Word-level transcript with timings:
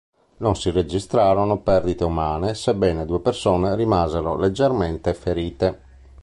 Non 0.37 0.55
si 0.55 0.71
registrarono 0.71 1.59
perdite 1.59 2.03
umane, 2.05 2.55
sebbene 2.55 3.05
due 3.05 3.19
persone 3.19 3.75
rimasero 3.75 4.35
leggermente 4.35 5.13
ferite. 5.13 5.81